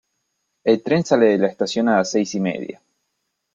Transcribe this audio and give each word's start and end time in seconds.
El 0.63 0.81
tren 0.81 1.05
sale 1.05 1.27
de 1.27 1.37
la 1.37 1.45
estación 1.45 1.87
a 1.87 1.97
las 1.97 2.09
seis 2.09 2.33
y 2.33 2.39
media 2.39 2.81